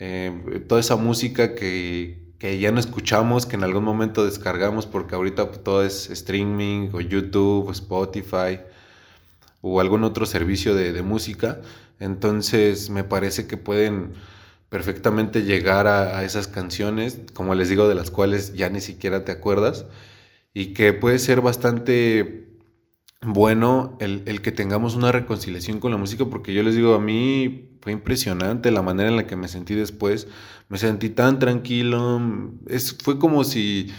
eh, 0.00 0.64
toda 0.68 0.80
esa 0.80 0.96
música 0.96 1.54
que, 1.54 2.32
que 2.38 2.58
ya 2.58 2.72
no 2.72 2.80
escuchamos, 2.80 3.46
que 3.46 3.56
en 3.56 3.62
algún 3.64 3.84
momento 3.84 4.24
descargamos, 4.24 4.86
porque 4.86 5.14
ahorita 5.14 5.50
todo 5.52 5.84
es 5.84 6.10
streaming 6.10 6.90
o 6.92 7.00
YouTube, 7.00 7.70
Spotify 7.70 8.58
o 9.60 9.80
algún 9.80 10.04
otro 10.04 10.26
servicio 10.26 10.74
de, 10.74 11.02
música. 11.02 11.60
Entonces 12.00 12.90
me 12.90 13.04
parece 13.04 13.46
que 13.46 13.56
pueden 13.56 14.12
perfectamente 14.68 15.42
llegar 15.42 15.86
a, 15.86 16.24
esas 16.24 16.48
canciones, 16.48 17.20
como 17.34 17.54
les 17.54 17.68
digo, 17.68 17.88
de 17.88 17.94
las 17.94 18.10
cuales 18.10 18.54
ya 18.54 18.68
ni 18.68 18.80
siquiera 18.80 19.24
te 19.24 19.32
acuerdas, 19.32 19.86
y 20.54 20.74
que 20.74 20.92
puede 20.92 21.18
ser 21.18 21.40
bastante 21.40 22.48
bueno 23.22 23.96
el, 24.00 24.22
el 24.26 24.42
que 24.42 24.52
tengamos 24.52 24.94
una 24.94 25.12
reconciliación 25.12 25.80
con 25.80 25.90
la 25.90 25.96
música, 25.96 26.24
porque 26.26 26.54
yo 26.54 26.62
les 26.62 26.74
digo, 26.74 26.94
a 26.94 27.00
mí 27.00 27.76
fue 27.86 27.92
impresionante 27.92 28.72
la 28.72 28.82
manera 28.82 29.08
en 29.08 29.14
la 29.14 29.28
que 29.28 29.36
me 29.36 29.46
sentí 29.46 29.76
después. 29.76 30.26
Me 30.68 30.76
sentí 30.76 31.08
tan 31.08 31.38
tranquilo. 31.38 32.20
Es, 32.66 32.98
fue 33.00 33.20
como 33.20 33.44
si 33.44 33.92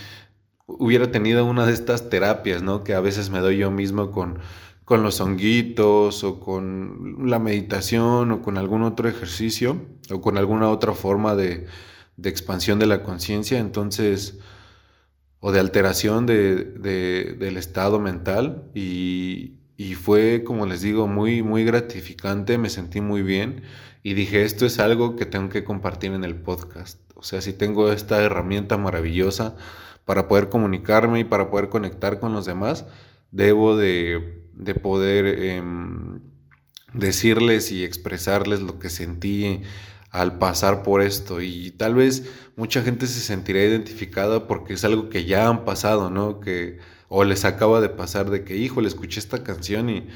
hubiera 0.65 1.09
tenido 1.09 1.45
una 1.45 1.65
de 1.65 1.71
estas 1.71 2.09
terapias, 2.09 2.61
¿no? 2.61 2.83
Que 2.83 2.93
a 2.95 2.99
veces 2.99 3.29
me 3.29 3.39
doy 3.39 3.59
yo 3.59 3.71
mismo 3.71 4.11
con, 4.11 4.39
con 4.87 5.03
los 5.03 5.19
honguitos 5.19 6.23
o 6.23 6.39
con 6.39 7.29
la 7.29 7.39
meditación 7.39 8.31
o 8.31 8.41
con 8.41 8.57
algún 8.57 8.83
otro 8.83 9.09
ejercicio 9.09 9.81
o 10.09 10.21
con 10.21 10.37
alguna 10.37 10.69
otra 10.69 10.93
forma 10.93 11.35
de, 11.35 11.67
de 12.15 12.29
expansión 12.29 12.79
de 12.79 12.85
la 12.85 13.03
conciencia. 13.03 13.59
Entonces 13.59 14.39
o 15.41 15.51
de 15.51 15.59
alteración 15.59 16.25
de, 16.25 16.63
de, 16.63 17.35
del 17.37 17.57
estado 17.57 17.99
mental 17.99 18.71
y, 18.73 19.55
y 19.75 19.95
fue, 19.95 20.45
como 20.45 20.65
les 20.65 20.83
digo, 20.83 21.05
muy, 21.05 21.43
muy 21.43 21.65
gratificante, 21.65 22.57
me 22.57 22.69
sentí 22.69 23.01
muy 23.01 23.23
bien 23.23 23.63
y 24.03 24.13
dije, 24.13 24.43
esto 24.43 24.65
es 24.65 24.79
algo 24.79 25.17
que 25.17 25.25
tengo 25.25 25.49
que 25.49 25.65
compartir 25.65 26.13
en 26.13 26.23
el 26.23 26.35
podcast. 26.35 27.01
O 27.13 27.23
sea, 27.23 27.41
si 27.41 27.51
tengo 27.51 27.91
esta 27.91 28.23
herramienta 28.23 28.77
maravillosa 28.77 29.57
para 30.05 30.29
poder 30.29 30.47
comunicarme 30.47 31.19
y 31.19 31.23
para 31.25 31.49
poder 31.49 31.67
conectar 31.67 32.21
con 32.21 32.31
los 32.31 32.45
demás, 32.45 32.85
debo 33.31 33.75
de, 33.75 34.46
de 34.57 34.75
poder 34.75 35.25
em, 35.25 36.19
decirles 36.93 37.71
y 37.71 37.83
expresarles 37.83 38.61
lo 38.61 38.79
que 38.79 38.89
sentí 38.89 39.61
al 40.09 40.37
pasar 40.39 40.83
por 40.83 41.01
esto. 41.01 41.41
Y 41.41 41.71
tal 41.71 41.95
vez 41.95 42.29
mucha 42.55 42.81
gente 42.81 43.07
se 43.07 43.19
sentirá 43.21 43.63
identificada 43.63 44.47
porque 44.47 44.73
es 44.73 44.83
algo 44.83 45.09
que 45.09 45.25
ya 45.25 45.47
han 45.47 45.65
pasado, 45.65 46.09
¿no? 46.09 46.39
Que 46.39 46.79
o 47.09 47.23
les 47.23 47.45
acaba 47.45 47.81
de 47.81 47.89
pasar 47.89 48.29
de 48.29 48.43
que, 48.43 48.57
hijo, 48.57 48.81
le 48.81 48.87
escuché 48.87 49.19
esta 49.19 49.43
canción 49.43 49.89
y 49.89 50.07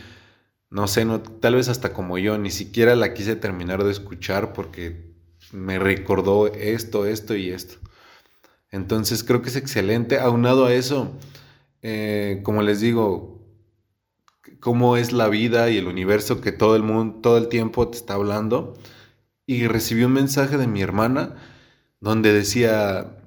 no 0.69 0.87
sé, 0.87 1.05
no, 1.05 1.21
tal 1.21 1.55
vez 1.55 1.69
hasta 1.69 1.93
como 1.93 2.17
yo, 2.17 2.37
ni 2.37 2.51
siquiera 2.51 2.95
la 2.95 3.13
quise 3.13 3.35
terminar 3.35 3.83
de 3.83 3.91
escuchar 3.91 4.53
porque 4.53 5.11
me 5.51 5.79
recordó 5.79 6.47
esto, 6.47 7.05
esto 7.05 7.35
y 7.35 7.49
esto. 7.51 7.75
Entonces 8.71 9.23
creo 9.23 9.41
que 9.41 9.49
es 9.49 9.55
excelente. 9.57 10.19
Aunado 10.19 10.65
a 10.65 10.73
eso, 10.73 11.11
eh, 11.81 12.41
como 12.43 12.61
les 12.61 12.79
digo, 12.79 13.40
cómo 14.61 14.95
es 14.97 15.11
la 15.11 15.27
vida 15.27 15.69
y 15.69 15.77
el 15.77 15.87
universo 15.87 16.39
que 16.39 16.53
todo 16.53 16.77
el 16.77 16.83
mundo, 16.83 17.19
todo 17.21 17.37
el 17.37 17.49
tiempo 17.49 17.89
te 17.89 17.97
está 17.97 18.13
hablando. 18.13 18.75
Y 19.45 19.67
recibí 19.67 20.03
un 20.05 20.13
mensaje 20.13 20.57
de 20.57 20.67
mi 20.67 20.81
hermana 20.81 21.35
donde 21.99 22.31
decía, 22.33 23.17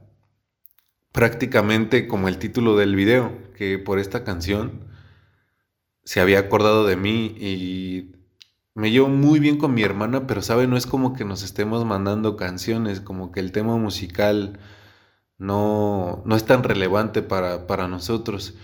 prácticamente 1.12 2.08
como 2.08 2.28
el 2.28 2.38
título 2.38 2.76
del 2.76 2.96
video, 2.96 3.32
que 3.56 3.78
por 3.78 3.98
esta 3.98 4.24
canción 4.24 4.80
se 6.04 6.20
había 6.20 6.38
acordado 6.40 6.86
de 6.86 6.96
mí 6.96 7.26
y 7.38 8.12
me 8.74 8.90
llevo 8.90 9.08
muy 9.08 9.38
bien 9.38 9.58
con 9.58 9.74
mi 9.74 9.82
hermana, 9.82 10.26
pero 10.26 10.42
sabe, 10.42 10.66
no 10.66 10.76
es 10.76 10.86
como 10.86 11.14
que 11.14 11.24
nos 11.24 11.42
estemos 11.42 11.84
mandando 11.84 12.36
canciones, 12.36 13.00
como 13.00 13.32
que 13.32 13.40
el 13.40 13.52
tema 13.52 13.76
musical 13.76 14.58
no, 15.38 16.22
no 16.26 16.36
es 16.36 16.44
tan 16.44 16.64
relevante 16.64 17.22
para, 17.22 17.66
para 17.66 17.88
nosotros. 17.88 18.54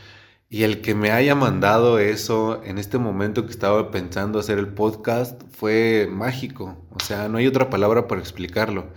Y 0.51 0.65
el 0.65 0.83
que 0.83 0.95
me 0.95 1.13
haya 1.13 1.35
mandado 1.35 1.99
eso 1.99 2.63
en 2.65 2.77
este 2.77 2.99
momento 2.99 3.47
que 3.47 3.53
estaba 3.53 3.91
pensando 3.91 4.39
hacer 4.39 4.59
el 4.59 4.69
podcast 4.69 5.41
fue 5.51 6.09
mágico. 6.11 6.87
O 6.91 7.03
sea, 7.03 7.29
no 7.29 7.39
hay 7.39 7.47
otra 7.47 7.71
palabra 7.71 8.07
para 8.09 8.21
explicarlo 8.21 8.93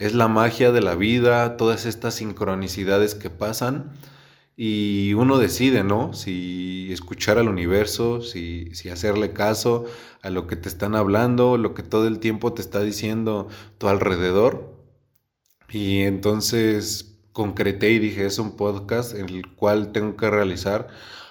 es 0.00 0.14
la 0.14 0.28
magia 0.28 0.72
de 0.72 0.80
la 0.80 0.96
vida, 0.96 1.58
todas 1.58 1.86
estas 1.86 2.14
sincronicidades 2.14 3.14
que 3.14 3.28
pasan 3.30 3.92
y 4.56 5.12
uno 5.14 5.38
decide, 5.38 5.84
¿no? 5.84 6.14
Si 6.14 6.88
escuchar 6.90 7.38
al 7.38 7.48
universo, 7.48 8.22
si, 8.22 8.74
si, 8.74 8.88
hacerle 8.88 9.32
caso 9.34 9.84
a 10.22 10.30
lo 10.30 10.46
que 10.46 10.56
te 10.56 10.68
están 10.70 10.94
hablando, 10.94 11.58
lo 11.58 11.74
que 11.74 11.82
todo 11.82 12.06
el 12.08 12.18
tiempo 12.18 12.54
te 12.54 12.62
está 12.62 12.80
diciendo 12.80 13.48
tu 13.78 13.88
alrededor. 13.88 14.74
Y 15.70 16.00
entonces 16.02 17.09
concreté 17.32 17.90
y 17.90 17.98
dije, 17.98 18.26
es 18.26 18.38
un 18.38 18.56
podcast 18.56 19.14
el 19.14 19.54
cual 19.54 19.92
tengo 19.92 20.16
que 20.16 20.30
realizar. 20.30 20.88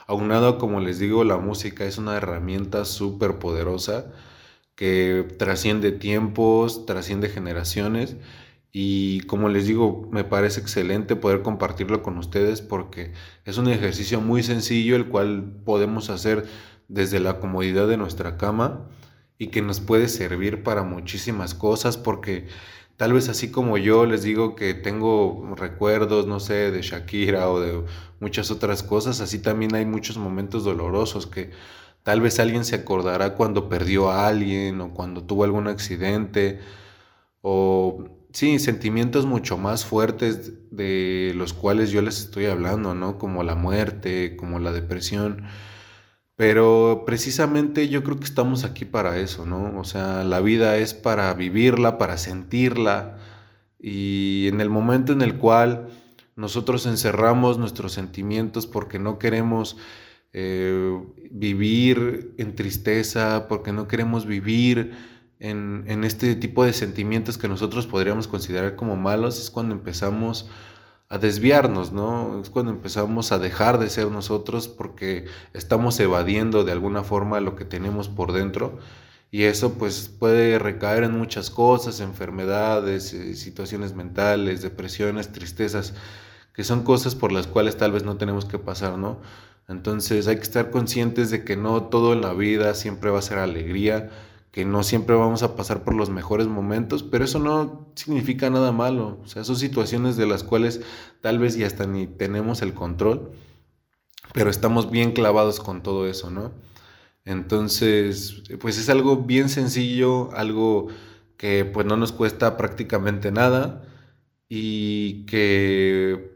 Aunado, 0.07 0.57
como 0.57 0.79
les 0.79 0.99
digo, 0.99 1.23
la 1.23 1.37
música 1.37 1.85
es 1.85 1.97
una 1.97 2.17
herramienta 2.17 2.85
súper 2.85 3.39
poderosa 3.39 4.11
que 4.75 5.27
trasciende 5.37 5.91
tiempos, 5.91 6.85
trasciende 6.85 7.29
generaciones 7.29 8.15
y 8.71 9.21
como 9.21 9.49
les 9.49 9.65
digo, 9.67 10.07
me 10.11 10.23
parece 10.23 10.61
excelente 10.61 11.15
poder 11.15 11.41
compartirlo 11.41 12.03
con 12.03 12.17
ustedes 12.17 12.61
porque 12.61 13.13
es 13.45 13.57
un 13.57 13.67
ejercicio 13.67 14.21
muy 14.21 14.43
sencillo 14.43 14.95
el 14.95 15.07
cual 15.09 15.61
podemos 15.65 16.09
hacer 16.09 16.45
desde 16.87 17.19
la 17.19 17.39
comodidad 17.39 17.87
de 17.87 17.97
nuestra 17.97 18.37
cama 18.37 18.87
y 19.37 19.47
que 19.47 19.61
nos 19.61 19.79
puede 19.79 20.07
servir 20.07 20.63
para 20.63 20.83
muchísimas 20.83 21.55
cosas 21.55 21.97
porque 21.97 22.47
tal 22.99 23.13
vez 23.13 23.29
así 23.29 23.49
como 23.49 23.77
yo 23.77 24.05
les 24.05 24.23
digo 24.23 24.55
que 24.57 24.73
tengo 24.73 25.55
recuerdos, 25.55 26.27
no 26.27 26.41
sé, 26.41 26.69
de 26.69 26.81
Shakira 26.81 27.49
o 27.49 27.61
de 27.61 27.85
muchas 28.19 28.51
otras 28.51 28.83
cosas, 28.83 29.21
así 29.21 29.39
también 29.39 29.73
hay 29.73 29.85
muchos 29.85 30.17
momentos 30.17 30.65
dolorosos 30.65 31.25
que 31.25 31.51
tal 32.03 32.19
vez 32.19 32.41
alguien 32.41 32.65
se 32.65 32.75
acordará 32.75 33.35
cuando 33.35 33.69
perdió 33.69 34.11
a 34.11 34.27
alguien 34.27 34.81
o 34.81 34.93
cuando 34.93 35.23
tuvo 35.23 35.45
algún 35.45 35.69
accidente 35.69 36.59
o 37.41 38.03
sí, 38.33 38.59
sentimientos 38.59 39.25
mucho 39.25 39.57
más 39.57 39.85
fuertes 39.85 40.69
de 40.69 41.31
los 41.37 41.53
cuales 41.53 41.91
yo 41.91 42.01
les 42.01 42.19
estoy 42.19 42.47
hablando, 42.47 42.95
¿no? 42.95 43.17
Como 43.17 43.43
la 43.43 43.55
muerte, 43.55 44.35
como 44.35 44.59
la 44.59 44.73
depresión. 44.73 45.45
Pero 46.39 47.03
precisamente 47.05 47.89
yo 47.89 48.01
creo 48.01 48.17
que 48.17 48.23
estamos 48.23 48.63
aquí 48.63 48.85
para 48.85 49.19
eso, 49.19 49.45
¿no? 49.45 49.77
O 49.77 49.83
sea, 49.83 50.23
la 50.23 50.39
vida 50.39 50.77
es 50.77 50.93
para 50.93 51.33
vivirla, 51.33 51.97
para 51.97 52.17
sentirla. 52.17 53.17
Y 53.77 54.47
en 54.47 54.61
el 54.61 54.69
momento 54.69 55.11
en 55.11 55.21
el 55.21 55.35
cual 55.35 55.89
nosotros 56.37 56.85
encerramos 56.85 57.57
nuestros 57.57 57.91
sentimientos 57.91 58.67
porque 58.67 58.99
no 58.99 59.19
queremos 59.19 59.75
eh, 60.31 60.97
vivir 61.29 62.35
en 62.37 62.55
tristeza, 62.55 63.49
porque 63.49 63.73
no 63.73 63.89
queremos 63.89 64.25
vivir 64.25 64.93
en, 65.39 65.83
en, 65.87 66.05
este 66.05 66.35
tipo 66.35 66.63
de 66.63 66.71
sentimientos 66.71 67.37
que 67.37 67.49
nosotros 67.49 67.85
podríamos 67.85 68.29
considerar 68.29 68.77
como 68.77 68.95
malos, 68.95 69.41
es 69.41 69.51
cuando 69.51 69.75
empezamos 69.75 70.49
a 71.09 71.17
desviarnos, 71.17 71.91
¿no? 71.91 72.39
Es 72.41 72.49
cuando 72.51 72.71
empezamos 72.71 73.31
a 73.31 73.39
dejar 73.39 73.79
de 73.79 73.89
ser 73.89 74.07
nosotros 74.11 74.67
porque 74.67 75.25
estamos 75.53 75.99
evadiendo 75.99 76.63
de 76.63 76.71
alguna 76.71 77.03
forma 77.03 77.39
lo 77.39 77.55
que 77.55 77.65
tenemos 77.65 78.09
por 78.09 78.31
dentro 78.31 78.77
y 79.31 79.43
eso 79.43 79.73
pues 79.73 80.07
puede 80.07 80.59
recaer 80.59 81.03
en 81.03 81.17
muchas 81.17 81.49
cosas, 81.49 81.99
enfermedades, 81.99 83.13
eh, 83.13 83.35
situaciones 83.35 83.95
mentales, 83.95 84.61
depresiones, 84.61 85.31
tristezas, 85.31 85.93
que 86.53 86.63
son 86.63 86.83
cosas 86.83 87.15
por 87.15 87.31
las 87.31 87.47
cuales 87.47 87.77
tal 87.77 87.91
vez 87.91 88.03
no 88.03 88.17
tenemos 88.17 88.45
que 88.45 88.59
pasar, 88.59 88.97
¿no? 88.97 89.19
Entonces 89.67 90.27
hay 90.27 90.37
que 90.37 90.43
estar 90.43 90.71
conscientes 90.71 91.29
de 91.31 91.43
que 91.43 91.55
no 91.55 91.83
todo 91.85 92.13
en 92.13 92.21
la 92.21 92.33
vida 92.33 92.73
siempre 92.73 93.11
va 93.11 93.19
a 93.19 93.21
ser 93.23 93.37
alegría, 93.39 94.09
que 94.51 94.65
no 94.65 94.83
siempre 94.83 95.15
vamos 95.15 95.43
a 95.43 95.55
pasar 95.55 95.83
por 95.83 95.93
los 95.93 96.09
mejores 96.09 96.47
momentos, 96.47 97.03
pero 97.03 97.25
eso 97.25 97.39
no 97.39 97.91
significa 97.95 98.49
nada 98.49 98.71
malo. 98.71 99.19
O 99.23 99.27
sea, 99.27 99.43
son 99.43 99.55
situaciones 99.55 100.17
de 100.17 100.25
las 100.25 100.43
cuales 100.43 100.81
tal 101.21 101.39
vez 101.39 101.55
ya 101.55 101.67
hasta 101.67 101.85
ni 101.85 102.07
tenemos 102.07 102.61
el 102.61 102.73
control, 102.73 103.31
pero 104.33 104.49
estamos 104.49 104.89
bien 104.89 105.11
clavados 105.11 105.59
con 105.59 105.83
todo 105.83 106.07
eso, 106.07 106.31
¿no? 106.31 106.51
Entonces, 107.25 108.43
pues 108.59 108.77
es 108.79 108.89
algo 108.89 109.17
bien 109.17 109.49
sencillo, 109.49 110.31
algo 110.33 110.87
que 111.37 111.65
pues 111.65 111.85
no 111.85 111.95
nos 111.95 112.11
cuesta 112.11 112.57
prácticamente 112.57 113.31
nada 113.31 113.83
y 114.49 115.25
que 115.25 116.33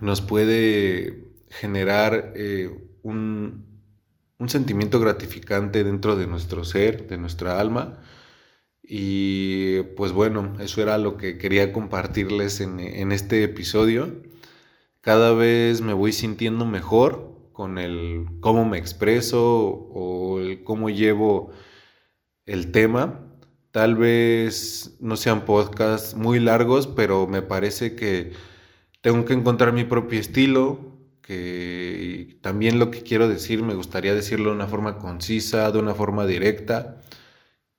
nos 0.00 0.20
puede 0.20 1.32
generar 1.50 2.32
eh, 2.34 2.70
un, 3.02 3.71
un 4.42 4.48
sentimiento 4.48 4.98
gratificante 4.98 5.84
dentro 5.84 6.16
de 6.16 6.26
nuestro 6.26 6.64
ser, 6.64 7.06
de 7.06 7.16
nuestra 7.16 7.60
alma. 7.60 8.00
Y 8.82 9.82
pues 9.96 10.10
bueno, 10.10 10.54
eso 10.58 10.82
era 10.82 10.98
lo 10.98 11.16
que 11.16 11.38
quería 11.38 11.72
compartirles 11.72 12.60
en, 12.60 13.12
este 13.12 13.44
episodio. 13.44 14.20
Cada 15.00 15.32
vez 15.32 15.80
me 15.80 15.92
voy 15.92 16.12
sintiendo 16.12 16.66
mejor 16.66 17.50
con 17.52 17.78
el 17.78 18.26
cómo 18.40 18.64
me 18.64 18.78
expreso 18.78 19.44
o 19.92 20.40
el 20.40 20.64
cómo 20.64 20.90
llevo 20.90 21.52
el 22.44 22.72
tema. 22.72 23.20
Tal 23.70 23.94
vez 23.94 24.96
no 25.00 25.16
sean 25.16 25.44
podcasts 25.44 26.16
muy 26.16 26.40
largos, 26.40 26.88
pero 26.88 27.28
me 27.28 27.42
parece 27.42 27.94
que 27.94 28.32
tengo 29.02 29.24
que 29.24 29.34
encontrar 29.34 29.72
mi 29.72 29.84
propio 29.84 30.18
estilo, 30.18 30.91
que 31.22 32.36
también 32.42 32.78
lo 32.78 32.90
que 32.90 33.02
quiero 33.02 33.28
decir 33.28 33.62
me 33.62 33.74
gustaría 33.74 34.14
decirlo 34.14 34.50
de 34.50 34.56
una 34.56 34.66
forma 34.66 34.98
concisa, 34.98 35.70
de 35.70 35.78
una 35.78 35.94
forma 35.94 36.26
directa 36.26 37.00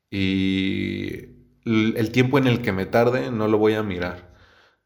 y 0.10 1.34
el 1.66 2.12
tiempo 2.12 2.38
en 2.38 2.48
el 2.48 2.62
que 2.62 2.72
me 2.72 2.86
tarde 2.86 3.32
no 3.32 3.48
lo 3.48 3.58
voy 3.58 3.74
a 3.74 3.84
mirar. 3.84 4.34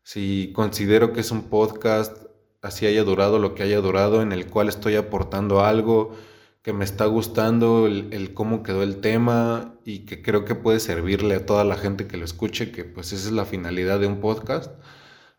Si 0.04 0.52
considero 0.54 1.12
que 1.14 1.22
es 1.22 1.32
un 1.32 1.50
podcast, 1.50 2.28
así 2.62 2.86
haya 2.86 3.04
durado 3.04 3.40
lo 3.40 3.56
que 3.56 3.64
haya 3.64 3.82
durado, 3.82 4.22
en 4.22 4.32
el 4.32 4.48
cual 4.48 4.70
estoy 4.70 4.96
aportando 4.96 5.66
algo, 5.66 6.16
que 6.62 6.74
me 6.74 6.86
está 6.86 7.06
gustando 7.06 7.88
el, 7.88 8.34
cómo 8.34 8.64
quedó 8.64 8.84
el 8.84 9.02
tema 9.02 9.76
y 9.86 10.00
que 10.06 10.22
creo 10.22 10.46
que 10.46 10.56
puede 10.56 10.80
servirle 10.80 11.36
a 11.36 11.46
toda 11.46 11.64
la 11.64 11.76
gente 11.78 12.08
que 12.08 12.18
lo 12.18 12.26
escuche, 12.26 12.72
que 12.72 12.86
pues 12.86 13.14
esa 13.14 13.28
es 13.28 13.34
la 13.34 13.46
finalidad 13.46 14.00
de 14.00 14.08
un 14.08 14.22
podcast, 14.22 14.72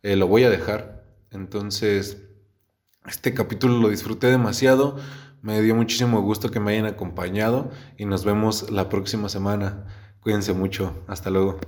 eh, 0.03 0.17
lo 0.17 0.27
voy 0.27 0.45
a 0.45 0.51
dejar. 0.51 1.05
Entonces, 1.31 2.28
este 3.09 3.35
capítulo 3.35 3.79
lo 3.79 3.89
disfruté 3.89 4.29
demasiado, 4.29 4.97
me 5.43 5.61
dio 5.63 5.75
muchísimo 5.75 6.21
gusto 6.21 6.51
que 6.51 6.61
me 6.61 6.73
hayan 6.73 6.87
acompañado 6.87 7.71
y 7.97 8.05
nos 8.05 8.25
vemos 8.25 8.71
la 8.71 8.89
próxima 8.89 9.29
semana. 9.29 9.87
Cuídense 10.21 10.53
mucho, 10.53 11.05
hasta 11.07 11.31
luego. 11.31 11.59